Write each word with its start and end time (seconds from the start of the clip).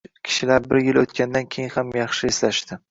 kishilar 0.29 0.63
bir 0.71 0.81
yil 0.87 0.99
o‘tgandan 1.03 1.47
keyin 1.57 1.71
ham 1.77 1.97
yaxshi 2.01 2.33
eslashdi. 2.35 2.79